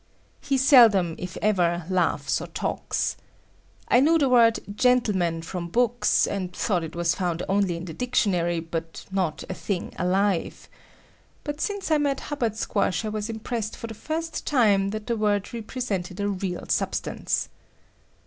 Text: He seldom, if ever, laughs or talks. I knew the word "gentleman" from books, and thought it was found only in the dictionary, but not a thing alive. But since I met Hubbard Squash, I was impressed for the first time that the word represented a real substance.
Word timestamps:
He 0.39 0.57
seldom, 0.57 1.13
if 1.19 1.37
ever, 1.43 1.85
laughs 1.87 2.41
or 2.41 2.47
talks. 2.47 3.17
I 3.87 3.99
knew 3.99 4.17
the 4.17 4.29
word 4.29 4.59
"gentleman" 4.75 5.43
from 5.43 5.67
books, 5.67 6.25
and 6.25 6.51
thought 6.51 6.83
it 6.83 6.95
was 6.95 7.13
found 7.13 7.43
only 7.47 7.77
in 7.77 7.85
the 7.85 7.93
dictionary, 7.93 8.59
but 8.61 9.05
not 9.11 9.43
a 9.47 9.53
thing 9.53 9.93
alive. 9.99 10.67
But 11.43 11.61
since 11.61 11.91
I 11.91 11.99
met 11.99 12.19
Hubbard 12.31 12.55
Squash, 12.57 13.05
I 13.05 13.09
was 13.09 13.29
impressed 13.29 13.77
for 13.77 13.85
the 13.85 13.93
first 13.93 14.47
time 14.47 14.89
that 14.89 15.05
the 15.05 15.15
word 15.15 15.53
represented 15.53 16.19
a 16.19 16.27
real 16.27 16.65
substance. 16.69 17.49